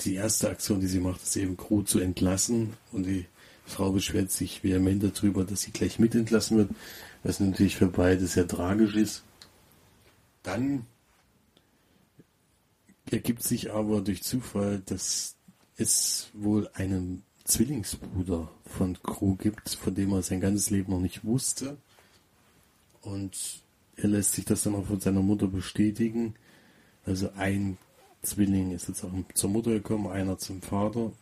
[0.00, 3.26] die erste Aktion, die sie macht, ist eben Crew zu entlassen und die
[3.64, 6.70] Frau beschwert sich vehement darüber, dass sie gleich mit entlassen wird,
[7.22, 9.22] was natürlich für beide sehr tragisch ist.
[10.42, 10.86] Dann
[13.10, 15.36] ergibt sich aber durch Zufall, dass
[15.76, 21.24] es wohl einen Zwillingsbruder von Crew gibt, von dem er sein ganzes Leben noch nicht
[21.24, 21.76] wusste.
[23.02, 23.62] Und
[23.96, 26.34] er lässt sich das dann auch von seiner Mutter bestätigen.
[27.04, 27.78] Also ein
[28.22, 31.12] Zwilling ist jetzt auch zur Mutter gekommen, einer zum Vater.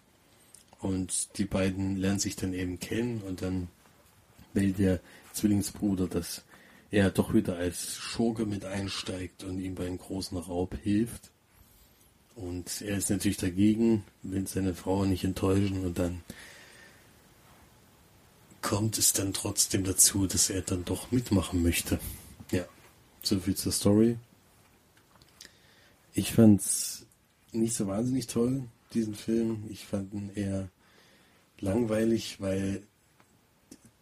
[0.80, 3.68] Und die beiden lernen sich dann eben kennen und dann
[4.54, 5.00] will der
[5.32, 6.44] Zwillingsbruder, dass
[6.90, 11.32] er doch wieder als Schurke mit einsteigt und ihm beim großen Raub hilft.
[12.34, 16.22] Und er ist natürlich dagegen, will seine Frau nicht enttäuschen und dann
[18.60, 22.00] kommt es dann trotzdem dazu, dass er dann doch mitmachen möchte.
[22.50, 22.64] Ja,
[23.22, 24.16] so viel zur Story.
[26.14, 27.06] Ich fand's
[27.52, 29.64] nicht so wahnsinnig toll, diesen Film.
[29.68, 30.68] Ich fand ihn eher
[31.60, 32.82] langweilig, weil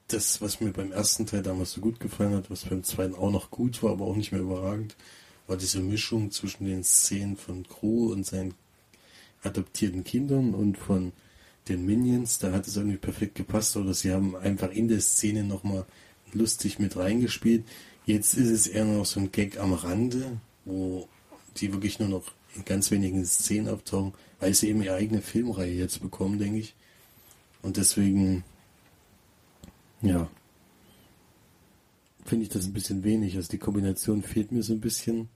[0.09, 3.31] das, was mir beim ersten Teil damals so gut gefallen hat, was beim zweiten auch
[3.31, 4.97] noch gut war, aber auch nicht mehr überragend,
[5.47, 8.55] war diese Mischung zwischen den Szenen von Crew und seinen
[9.43, 11.13] adoptierten Kindern und von
[11.69, 12.39] den Minions.
[12.39, 15.85] Da hat es irgendwie perfekt gepasst oder sie haben einfach in der Szene nochmal
[16.33, 17.65] lustig mit reingespielt.
[18.07, 21.09] Jetzt ist es eher noch so ein Gag am Rande, wo
[21.57, 25.73] die wirklich nur noch in ganz wenigen Szenen auftauchen, weil sie eben ihre eigene Filmreihe
[25.73, 26.75] jetzt bekommen, denke ich.
[27.63, 28.45] Und deswegen,
[30.03, 30.29] ja,
[32.25, 33.37] finde ich das ein bisschen wenig.
[33.37, 35.29] Also die Kombination fehlt mir so ein bisschen.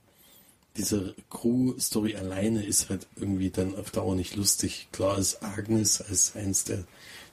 [0.77, 4.87] Diese Crew-Story alleine ist halt irgendwie dann auf Dauer nicht lustig.
[4.91, 6.85] Klar ist Agnes als eins der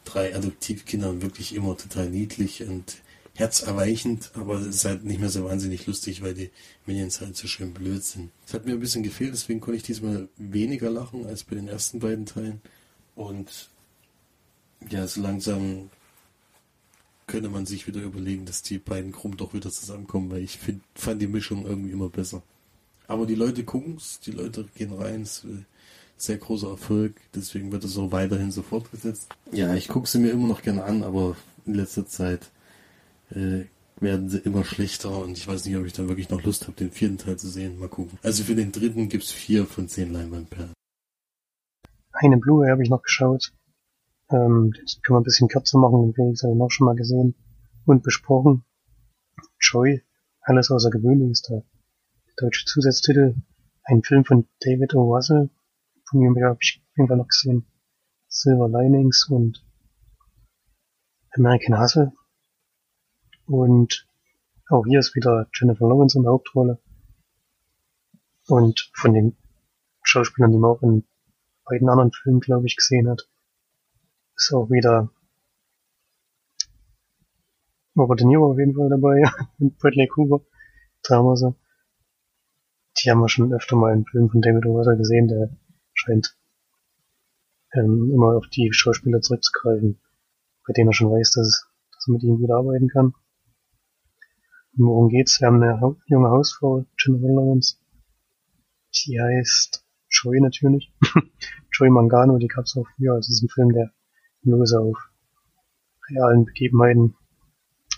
[0.05, 2.97] drei Adoptivkinder wirklich immer total niedlich und
[3.35, 6.51] herzerweichend, aber es ist halt nicht mehr so wahnsinnig lustig, weil die
[6.87, 8.31] Minions halt so schön blöd sind.
[8.47, 11.67] Es hat mir ein bisschen gefehlt, deswegen konnte ich diesmal weniger lachen als bei den
[11.67, 12.61] ersten beiden Teilen.
[13.17, 13.71] Und
[14.89, 15.91] ja, so langsam
[17.27, 20.83] könnte man sich wieder überlegen, dass die beiden Krumm doch wieder zusammenkommen, weil ich find,
[20.95, 22.43] fand die Mischung irgendwie immer besser.
[23.07, 25.65] Aber die Leute gucken es, die Leute gehen rein, es ist
[26.17, 29.29] sehr großer Erfolg, deswegen wird es auch weiterhin so fortgesetzt.
[29.53, 32.51] Ja, ich gucke sie mir immer noch gerne an, aber in letzter Zeit
[33.31, 33.65] äh,
[34.01, 36.73] werden sie immer schlechter und ich weiß nicht, ob ich dann wirklich noch Lust habe,
[36.73, 37.79] den vierten Teil zu sehen.
[37.79, 38.19] Mal gucken.
[38.23, 40.73] Also für den dritten gibt's vier von zehn Leinwandperlen.
[42.13, 43.53] Eine Blu-ray habe ich noch geschaut.
[44.31, 46.97] Ähm, das kann man ein bisschen kürzer machen, den Felix habe ich noch schon mal
[46.97, 47.35] gesehen
[47.85, 48.65] und besprochen.
[49.61, 50.03] Joy,
[50.41, 51.65] alles außergewöhnlich ist der
[52.37, 53.35] deutsche Zusatztitel.
[53.85, 55.15] Ein Film von David O.
[55.15, 55.51] Russell.
[56.09, 57.67] Von ihm habe ich Fall noch gesehen.
[58.29, 59.65] Silver Linings und
[61.33, 62.13] American Hustle.
[63.47, 64.09] Und
[64.69, 66.81] auch hier ist wieder Jennifer Lawrence in der Hauptrolle.
[68.49, 69.37] Und von den
[70.03, 71.05] Schauspielern, die man auch in
[71.65, 73.29] beiden anderen Filmen, glaube ich, gesehen hat,
[74.37, 75.11] ist auch wieder
[77.97, 79.23] Robert De Niro auf jeden Fall dabei
[79.59, 80.45] und Bradley Cooper,
[81.05, 81.45] damals.
[82.97, 85.57] Die haben wir schon öfter mal in Filmen von David O'Russell gesehen, der
[85.93, 86.37] scheint
[87.75, 90.01] ähm, immer auf die Schauspieler zurückzugreifen,
[90.67, 93.15] bei denen er schon weiß, dass, dass er mit ihnen gut arbeiten kann.
[94.77, 95.41] Und worum geht's?
[95.41, 97.79] Wir haben eine junge Hausfrau, Jennifer Lawrence.
[98.95, 100.93] Die heißt Joy natürlich.
[101.73, 103.15] Joy Mangano, die gab's auch früher.
[103.15, 103.93] Also es ist ein Film, der
[104.47, 104.99] nur so auf
[106.09, 107.17] realen Begebenheiten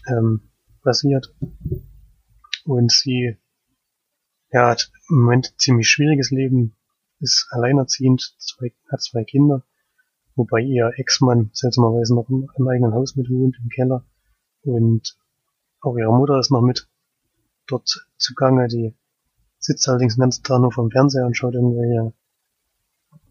[0.06, 0.40] ähm,
[0.82, 1.34] basiert.
[2.64, 3.36] Und sie
[4.50, 6.74] ja, hat im Moment ein ziemlich schwieriges Leben,
[7.20, 9.62] ist alleinerziehend, zwei, hat zwei Kinder,
[10.34, 14.04] wobei ihr Ex-Mann seltsamerweise noch im, im eigenen Haus mit wohnt, im Keller.
[14.62, 15.16] Und
[15.80, 16.88] auch ihre Mutter ist noch mit
[17.66, 18.68] dort zugange.
[18.68, 18.94] Die
[19.58, 22.12] sitzt allerdings den ganzen Tag nur vom Fernseher und schaut irgendwelche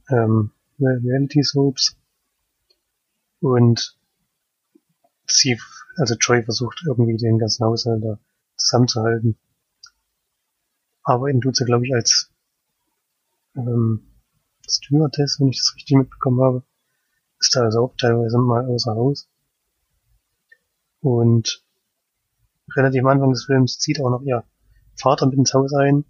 [0.10, 1.97] ähm, Reality Soaps.
[3.45, 3.95] Und
[5.27, 5.62] sie,
[5.97, 8.17] also Joy versucht irgendwie den ganzen Haushalt da
[8.58, 9.38] zusammenzuhalten.
[11.03, 12.31] Arbeiten tut sie, glaube ich, als
[13.55, 14.08] ähm,
[14.67, 16.63] Stewardess, wenn ich das richtig mitbekommen habe.
[17.39, 19.29] Ist da also auch teilweise mal außer Haus.
[21.01, 21.63] Und
[22.75, 24.43] relativ am Anfang des Films zieht auch noch ihr
[24.95, 26.03] Vater mit ins Haus ein,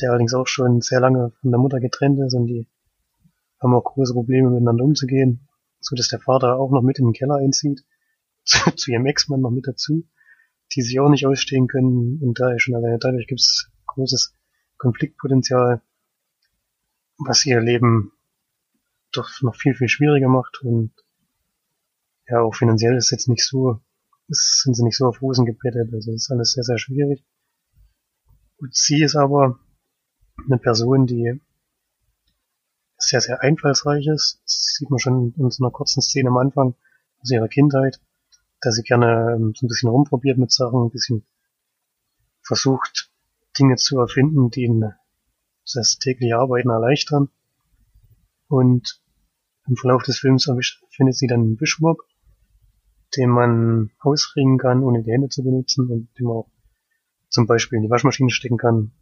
[0.00, 2.66] der allerdings auch schon sehr lange von der Mutter getrennt ist und die
[3.60, 5.46] haben auch große Probleme miteinander umzugehen,
[5.82, 7.84] so dass der Vater auch noch mit in den Keller einzieht,
[8.44, 10.08] zu, zu ihrem Ex-Mann noch mit dazu,
[10.74, 14.34] die sich auch nicht ausstehen können und daher schon alleine dadurch gibt es großes
[14.78, 15.82] Konfliktpotenzial,
[17.18, 18.12] was ihr Leben
[19.12, 20.92] doch noch viel, viel schwieriger macht und
[22.28, 23.80] ja, auch finanziell ist jetzt nicht so
[24.28, 25.92] sind sie nicht so auf Rosen gebettet.
[25.92, 27.24] Also ist alles sehr, sehr schwierig.
[28.58, 29.58] Und sie ist aber
[30.46, 31.40] eine Person, die
[33.02, 34.40] sehr, sehr einfallsreich ist.
[34.44, 36.74] Das sieht man schon in so einer kurzen Szene am Anfang
[37.20, 38.00] aus ihrer Kindheit,
[38.60, 41.24] dass sie gerne ähm, so ein bisschen rumprobiert mit Sachen, ein bisschen
[42.42, 43.10] versucht,
[43.58, 44.94] Dinge zu erfinden, die ihnen
[45.72, 47.28] das tägliche Arbeiten erleichtern.
[48.48, 49.00] Und
[49.66, 50.50] im Verlauf des Films
[50.90, 52.02] findet sie dann einen Wischmob,
[53.16, 56.50] den man ausringen kann, ohne die Hände zu benutzen und den man auch
[57.28, 58.92] zum Beispiel in die Waschmaschine stecken kann.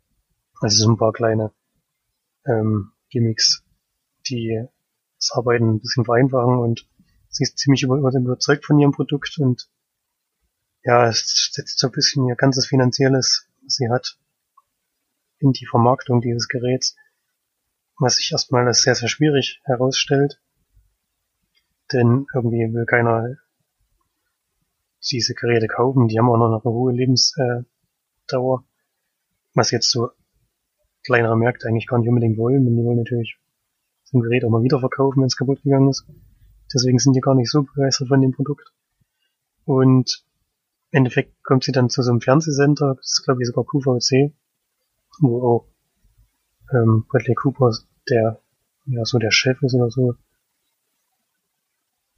[0.61, 1.53] Also so ein paar kleine
[2.45, 3.65] ähm, Gimmicks,
[4.31, 4.67] die
[5.17, 6.89] das Arbeiten ein bisschen vereinfachen und
[7.29, 9.69] sie ist ziemlich überzeugt von ihrem Produkt und
[10.83, 14.19] ja, es setzt so ein bisschen ihr ganzes Finanzielles, was sie hat,
[15.39, 16.97] in die Vermarktung dieses Geräts,
[17.99, 20.41] was sich erstmal als sehr, sehr schwierig herausstellt.
[21.93, 23.37] Denn irgendwie will keiner
[25.03, 28.65] diese Geräte kaufen, die haben auch noch eine hohe Lebensdauer,
[29.55, 30.11] was jetzt so
[31.05, 33.40] kleinere Märkte eigentlich gar nicht unbedingt wollen, denn die wollen natürlich
[34.11, 36.05] so ein Gerät auch mal wieder verkaufen, wenn es kaputt gegangen ist.
[36.73, 38.73] Deswegen sind die gar nicht so begeistert von dem Produkt.
[39.65, 40.25] Und
[40.91, 44.33] im Endeffekt kommt sie dann zu so einem Fernsehsender, das ist glaube ich sogar QVC,
[45.21, 45.67] wo auch
[46.73, 47.73] ähm, Bradley Cooper
[48.09, 48.41] der
[48.87, 50.17] ja so der Chef ist oder so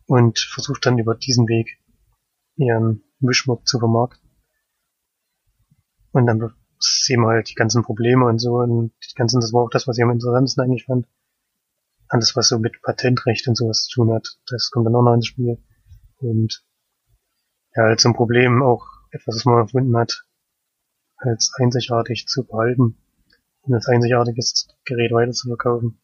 [0.07, 1.79] und versucht dann über diesen Weg
[2.57, 4.29] ihren Mischmob zu vermarkten.
[6.13, 9.63] Und dann sehen wir halt die ganzen Probleme und so und die ganzen, das war
[9.63, 11.07] auch das, was ich am interessantesten eigentlich fand.
[12.13, 15.15] Alles, was so mit Patentrecht und sowas zu tun hat, das kommt dann auch noch
[15.15, 15.57] ins Spiel.
[16.19, 16.63] Und
[17.75, 20.27] ja, halt so ein Problem auch etwas, was man erfunden hat,
[21.17, 22.99] als einzigartig zu behalten
[23.63, 25.99] und als einzigartiges Gerät weiter zu verkaufen.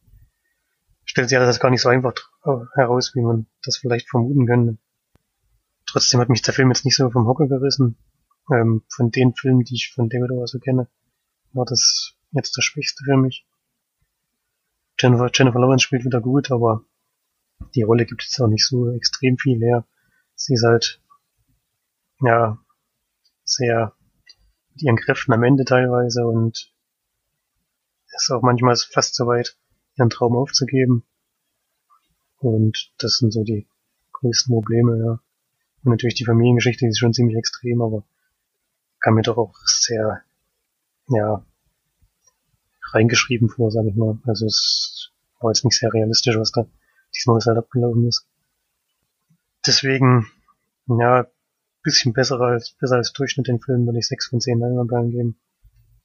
[1.05, 2.15] Stellt sich das gar nicht so einfach
[2.75, 4.79] heraus, wie man das vielleicht vermuten könnte.
[5.85, 7.99] Trotzdem hat mich der Film jetzt nicht so vom Hocker gerissen.
[8.51, 10.89] Ähm, von den Filmen, die ich von David Ower so kenne,
[11.53, 13.47] war das jetzt der schwächste für mich.
[15.01, 16.85] Jennifer, Jennifer Lawrence spielt wieder gut, aber
[17.75, 19.87] die Rolle gibt jetzt auch nicht so extrem viel her.
[20.35, 21.03] Sie ist halt,
[22.21, 22.59] ja,
[23.45, 23.95] sehr
[24.71, 26.73] mit ihren Kräften am Ende teilweise und
[28.07, 29.57] ist auch manchmal fast so weit,
[29.97, 31.05] ihren Traum aufzugeben.
[32.39, 33.69] Und das sind so die
[34.13, 35.11] größten Probleme, ja.
[35.85, 38.05] Und natürlich die Familiengeschichte ist schon ziemlich extrem, aber
[39.01, 40.23] kam mir doch auch sehr,
[41.09, 41.45] ja,
[42.95, 44.19] reingeschrieben vor, sag ich mal.
[44.27, 46.67] Also es war jetzt nicht sehr realistisch, was da
[47.15, 48.27] diesmal halt abgelaufen ist.
[49.67, 50.27] Deswegen,
[50.87, 51.27] ja,
[51.83, 55.41] bisschen besser als, besser als Durchschnitt den Film, würde ich 6 von 10 Leinwandperlen geben.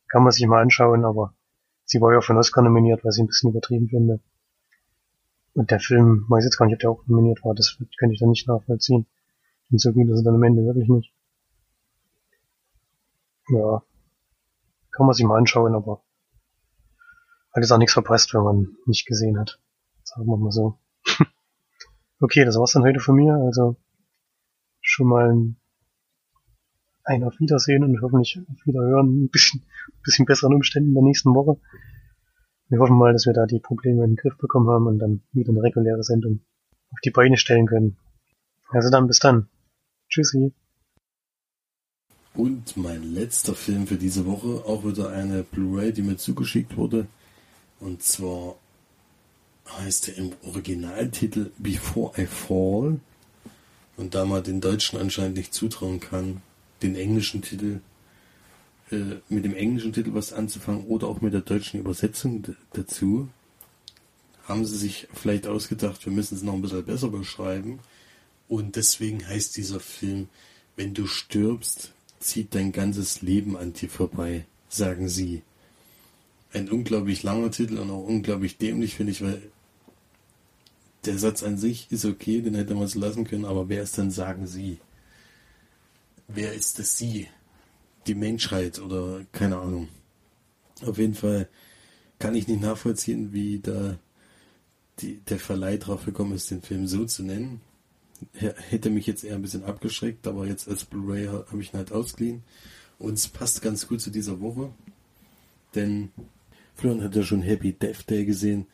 [0.07, 1.35] Kann man sich mal anschauen, aber
[1.85, 4.19] sie war ja von Oscar nominiert, was ich ein bisschen übertrieben finde.
[5.53, 8.19] Und der Film, weiß jetzt gar nicht, ob der auch nominiert war, das könnte ich
[8.19, 9.05] dann nicht nachvollziehen.
[9.71, 11.13] Und so gut ist er dann am Ende wirklich nicht.
[13.49, 13.83] Ja,
[14.91, 16.01] kann man sich mal anschauen, aber
[17.53, 19.59] hat jetzt auch nichts verpasst, wenn man nicht gesehen hat.
[20.03, 20.79] Sagen wir mal so.
[22.19, 23.35] okay, das war's dann heute von mir.
[23.35, 23.75] Also
[24.81, 25.55] schon mal
[27.05, 29.23] ein auf Wiedersehen und hoffentlich auf Wiederhören.
[29.23, 31.59] Ein bisschen, ein bisschen besseren Umständen in der nächsten Woche.
[32.69, 35.21] Wir hoffen mal, dass wir da die Probleme in den Griff bekommen haben und dann
[35.31, 36.41] wieder eine reguläre Sendung
[36.91, 37.97] auf die Beine stellen können.
[38.69, 39.47] Also dann bis dann.
[40.09, 40.53] Tschüssi.
[42.35, 47.07] Und mein letzter Film für diese Woche, auch wieder eine Blu-ray, die mir zugeschickt wurde.
[47.83, 48.55] Und zwar
[49.69, 53.01] heißt er im Originaltitel Before I Fall.
[53.97, 56.41] Und da man den Deutschen anscheinend nicht zutrauen kann,
[56.81, 57.81] den englischen Titel,
[58.89, 63.27] äh, mit dem englischen Titel was anzufangen oder auch mit der deutschen Übersetzung dazu,
[64.47, 67.79] haben sie sich vielleicht ausgedacht, wir müssen es noch ein bisschen besser beschreiben.
[68.47, 70.29] Und deswegen heißt dieser Film,
[70.77, 71.91] wenn du stirbst,
[72.21, 75.41] zieht dein ganzes Leben an dir vorbei, sagen sie.
[76.53, 79.41] Ein unglaublich langer Titel und auch unglaublich dämlich, finde ich, weil
[81.05, 83.97] der Satz an sich ist okay, den hätte man so lassen können, aber wer ist
[83.97, 84.79] dann, sagen sie?
[86.27, 87.27] Wer ist das sie?
[88.07, 89.89] Die Menschheit oder keine Ahnung.
[90.85, 91.49] Auf jeden Fall
[92.19, 93.97] kann ich nicht nachvollziehen, wie da
[94.99, 97.61] die, der Verleih drauf gekommen ist, den Film so zu nennen
[98.31, 101.91] hätte mich jetzt eher ein bisschen abgeschreckt, aber jetzt als Blu-ray habe ich ihn halt
[101.91, 102.43] ausgeliehen.
[102.99, 104.71] Und es passt ganz gut zu dieser Woche,
[105.75, 106.11] denn
[106.75, 108.67] Florian hat ja schon Happy Death Day gesehen.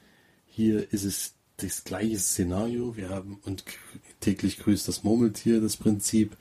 [0.48, 2.96] Hier ist es das gleiche Szenario.
[2.96, 3.64] Wir haben und
[4.20, 6.36] täglich grüßt das Murmeltier, das Prinzip.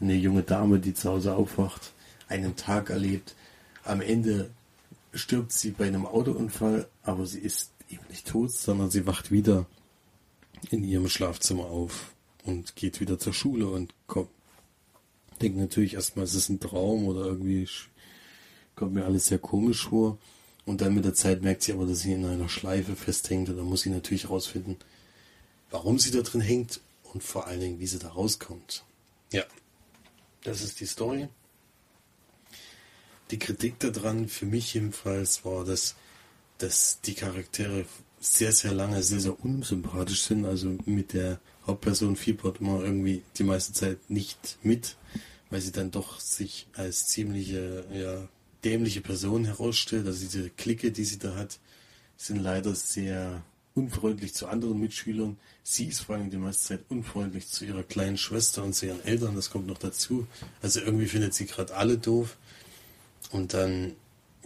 [0.00, 1.92] Eine junge Dame, die zu Hause aufwacht,
[2.28, 3.34] einen Tag erlebt.
[3.82, 4.50] Am Ende
[5.14, 9.66] stirbt sie bei einem Autounfall, aber sie ist eben nicht tot, sondern sie wacht wieder
[10.70, 12.12] in ihrem Schlafzimmer auf
[12.44, 14.28] und geht wieder zur Schule und kommt.
[15.40, 17.68] Denkt natürlich erstmal, es ist ein Traum oder irgendwie
[18.74, 20.18] kommt mir alles sehr komisch vor.
[20.66, 23.48] Und dann mit der Zeit merkt sie aber, dass sie in einer Schleife festhängt.
[23.48, 24.76] Und dann muss sie natürlich herausfinden,
[25.70, 26.80] warum sie da drin hängt
[27.12, 28.84] und vor allen Dingen, wie sie da rauskommt.
[29.32, 29.44] Ja,
[30.42, 31.28] das ist die Story.
[33.30, 35.94] Die Kritik daran, für mich jedenfalls, war, dass,
[36.58, 37.86] dass die Charaktere
[38.20, 40.44] sehr, sehr lange sehr, sehr unsympathisch sind.
[40.44, 44.96] Also mit der Hauptperson fiebert immer irgendwie die meiste Zeit nicht mit,
[45.50, 48.28] weil sie dann doch sich als ziemliche, ja,
[48.66, 50.06] dämliche Person herausstellt.
[50.06, 51.58] Also diese Clique, die sie da hat,
[52.16, 53.42] sind leider sehr
[53.74, 55.36] unfreundlich zu anderen Mitschülern.
[55.62, 59.04] Sie ist vor allem die meiste Zeit unfreundlich zu ihrer kleinen Schwester und zu ihren
[59.04, 59.36] Eltern.
[59.36, 60.26] Das kommt noch dazu.
[60.62, 62.36] Also irgendwie findet sie gerade alle doof.
[63.30, 63.92] Und dann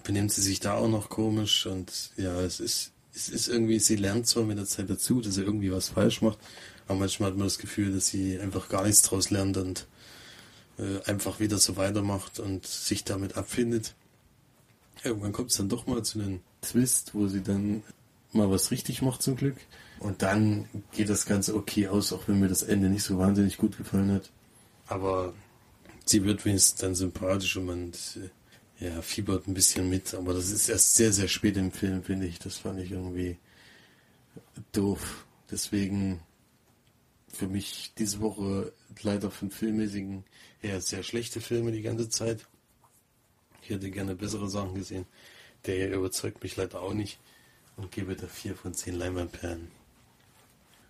[0.02, 1.66] benimmt sie sich da auch noch komisch.
[1.66, 5.34] Und ja, es ist, es ist irgendwie, sie lernt zwar mit der Zeit dazu, dass
[5.34, 6.38] sie irgendwie was falsch macht,
[6.86, 9.86] aber manchmal hat man das Gefühl, dass sie einfach gar nichts draus lernt und
[10.78, 13.94] äh, einfach wieder so weitermacht und sich damit abfindet.
[15.02, 17.82] Irgendwann kommt es dann doch mal zu einem Twist, wo sie dann
[18.32, 19.56] mal was richtig macht zum Glück.
[19.98, 23.56] Und dann geht das Ganze okay aus, auch wenn mir das Ende nicht so wahnsinnig
[23.56, 24.30] gut gefallen hat.
[24.86, 25.34] Aber
[26.04, 27.92] sie wird wenigstens dann sympathisch und man
[28.80, 30.14] äh, ja, fiebert ein bisschen mit.
[30.14, 32.38] Aber das ist erst sehr, sehr spät im Film, finde ich.
[32.38, 33.36] Das fand ich irgendwie
[34.72, 35.26] doof.
[35.50, 36.20] Deswegen
[37.28, 38.72] für mich diese Woche
[39.02, 40.24] leider von filmmäßigen
[40.60, 42.46] her sehr schlechte Filme die ganze Zeit.
[43.70, 45.06] Hätte gerne bessere Sachen gesehen.
[45.66, 47.18] Der überzeugt mich leider auch nicht
[47.76, 49.68] und gebe da vier von zehn Leinwandperlen.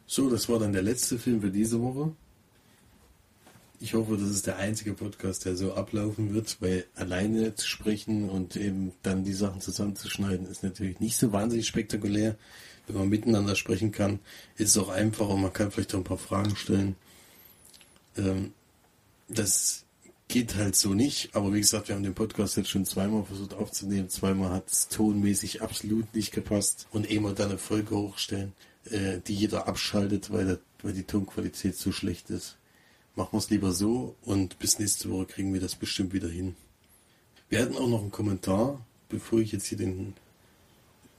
[0.07, 2.13] So, das war dann der letzte Film für diese Woche.
[3.83, 8.29] Ich hoffe, das ist der einzige Podcast, der so ablaufen wird, weil alleine zu sprechen
[8.29, 12.37] und eben dann die Sachen zusammenzuschneiden ist natürlich nicht so wahnsinnig spektakulär.
[12.87, 14.19] Wenn man miteinander sprechen kann,
[14.57, 16.97] ist es auch einfacher und man kann vielleicht auch ein paar Fragen stellen.
[18.17, 18.53] Ähm,
[19.29, 19.85] das
[20.31, 23.55] geht halt so nicht, aber wie gesagt, wir haben den Podcast jetzt schon zweimal versucht
[23.55, 24.09] aufzunehmen.
[24.09, 28.53] Zweimal hat es tonmäßig absolut nicht gepasst und eh mal dann eine Folge hochstellen,
[28.85, 32.57] äh, die jeder abschaltet, weil, der, weil die Tonqualität so schlecht ist
[33.17, 36.57] machen wir es lieber so und bis nächste Woche kriegen wir das bestimmt wieder hin.
[37.49, 40.15] Wir hatten auch noch einen Kommentar, bevor ich jetzt hier den,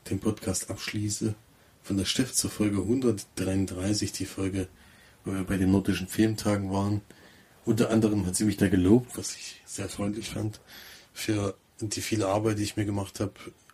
[0.10, 1.36] den Podcast abschließe,
[1.84, 4.68] von der Steff zur Folge 133, die Folge,
[5.26, 7.02] wo wir bei den nordischen Filmtagen waren.
[7.72, 10.60] Unter anderem hat sie mich da gelobt, was ich sehr freundlich fand,
[11.14, 13.32] für die viele Arbeit, die ich mir gemacht habe,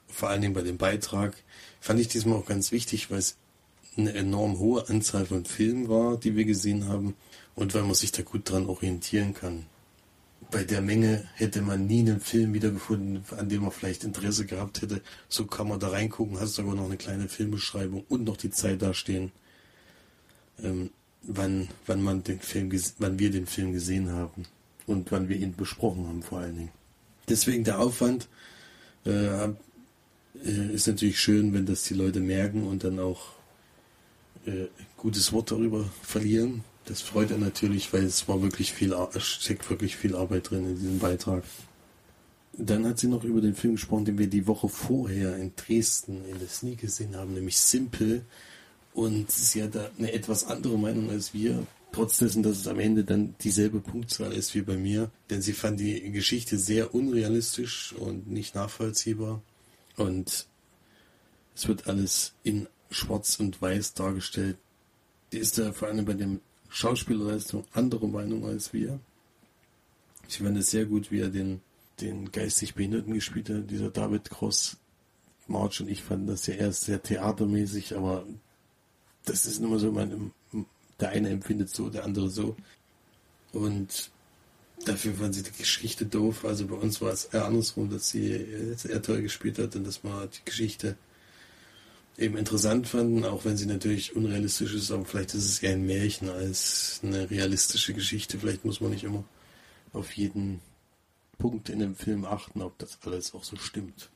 [0.08, 1.36] vor allen Dingen bei dem Beitrag.
[1.82, 3.38] Fand ich diesmal auch ganz wichtig, weil es
[3.98, 7.16] eine enorm hohe Anzahl von Filmen war, die wir gesehen haben
[7.56, 9.66] und weil man sich da gut dran orientieren kann.
[10.52, 14.84] Bei der Menge hätte man nie einen Film wiedergefunden, an dem man vielleicht Interesse gehabt
[14.84, 15.02] hätte.
[15.28, 18.84] So kann man da reingucken, hast aber noch eine kleine Filmbeschreibung und noch die Zeit
[18.84, 19.32] dastehen,
[20.64, 20.92] ähm,
[21.24, 24.46] wann, wann man den Film, wann wir den Film gesehen haben
[24.86, 26.72] und wann wir ihn besprochen haben vor allen Dingen.
[27.30, 28.28] Deswegen der Aufwand
[29.06, 29.52] äh, äh
[30.74, 33.34] ist natürlich schön, wenn das die Leute merken und dann auch
[34.46, 36.64] äh, gutes Wort darüber verlieren.
[36.86, 40.66] Das freut er natürlich, weil es war wirklich viel, es steckt wirklich viel Arbeit drin
[40.66, 41.44] in diesem Beitrag.
[42.54, 46.26] Dann hat sie noch über den Film gesprochen, den wir die Woche vorher in Dresden
[46.26, 48.24] in der Sneak gesehen haben, nämlich Simple.
[48.98, 52.80] Und sie hat da eine etwas andere Meinung als wir, trotz dessen, dass es am
[52.80, 55.12] Ende dann dieselbe Punktzahl ist wie bei mir.
[55.30, 59.44] Denn sie fand die Geschichte sehr unrealistisch und nicht nachvollziehbar.
[59.98, 60.48] Und
[61.56, 64.58] es wird alles in schwarz und weiß dargestellt.
[65.32, 69.00] Die ist da vor allem bei dem Schauspielerleistung andere Meinung als wir.
[70.28, 71.62] Ich fand es sehr gut, wie er den,
[72.02, 74.78] den geistig Behinderten gespielt hat, dieser David Cross.
[75.46, 78.26] March und ich fanden das ja erst sehr theatermäßig, aber
[79.28, 80.32] das ist immer so, man,
[81.00, 82.56] der eine empfindet so, der andere so.
[83.54, 84.12] Und
[84.86, 86.46] dafür fand sie die Geschichte doof.
[86.46, 90.04] Also bei uns war es eher andersrum, dass sie eher toll gespielt hat und dass
[90.04, 90.98] man die Geschichte
[92.18, 95.86] eben interessant fanden, auch wenn sie natürlich unrealistisch ist, aber vielleicht ist es eher ein
[95.86, 98.40] Märchen als eine realistische Geschichte.
[98.40, 99.24] Vielleicht muss man nicht immer
[99.94, 100.62] auf jeden
[101.38, 104.10] Punkt in dem Film achten, ob das alles auch so stimmt.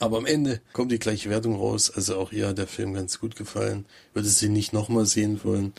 [0.00, 1.90] Aber am Ende kommt die gleiche Wertung raus.
[1.90, 3.84] Also auch ihr hat der Film ganz gut gefallen.
[4.14, 5.74] Würde sie nicht nochmal sehen wollen.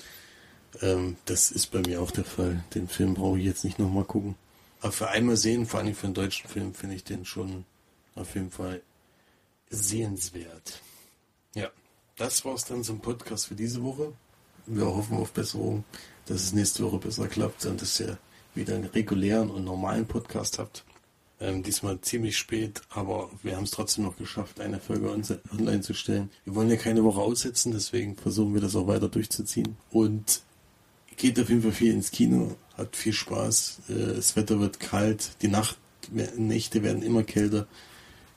[0.80, 2.64] Ähm, das ist bei mir auch der Fall.
[2.76, 4.36] Den Film brauche ich jetzt nicht nochmal gucken.
[4.80, 7.66] Aber für einmal sehen, vor allem für einen deutschen Film, finde ich den schon
[8.14, 8.82] auf jeden Fall
[9.72, 10.82] sehenswert.
[11.56, 11.70] Ja,
[12.16, 14.14] das war's dann zum Podcast für diese Woche.
[14.68, 15.84] Wir hoffen auf Besserung,
[16.28, 18.20] dass es nächste Woche besser klappt und dass ihr
[18.54, 20.84] wieder einen regulären und normalen Podcast habt.
[21.42, 25.96] Ähm, diesmal ziemlich spät, aber wir haben es trotzdem noch geschafft, eine Folge online zu
[25.96, 26.30] stellen.
[26.46, 29.76] Wir wollen ja keine Woche aussetzen, deswegen versuchen wir das auch weiter durchzuziehen.
[29.90, 30.44] Und
[31.18, 33.82] geht auf jeden Fall viel ins Kino, hat viel Spaß.
[33.90, 35.80] Äh, das Wetter wird kalt, die Nacht,
[36.38, 37.68] Nächte werden immer kälter.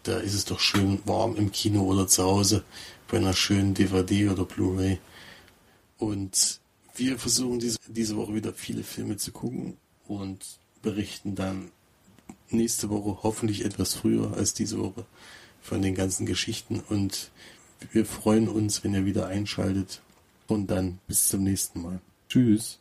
[0.02, 2.64] Da ist es doch schön warm im Kino oder zu Hause
[3.11, 4.98] bei einer schönen DVD oder Blu-ray.
[5.98, 6.61] Und
[6.94, 9.76] wir versuchen diese, diese Woche wieder viele Filme zu gucken
[10.07, 11.70] und berichten dann
[12.51, 15.05] nächste Woche hoffentlich etwas früher als diese Woche
[15.62, 17.30] von den ganzen Geschichten und
[17.92, 20.03] wir freuen uns, wenn ihr wieder einschaltet
[20.47, 22.01] und dann bis zum nächsten Mal.
[22.28, 22.78] Tschüss.